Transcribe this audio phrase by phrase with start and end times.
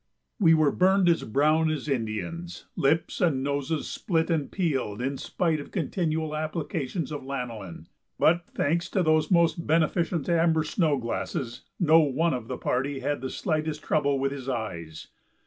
[0.39, 5.59] We were burned as brown as Indians; lips and noses split and peeled in spite
[5.59, 7.85] of continual applications of lanoline,
[8.17, 13.21] but, thanks to those most beneficent amber snow glasses, no one of the party had
[13.21, 15.09] the slightest trouble with his eyes.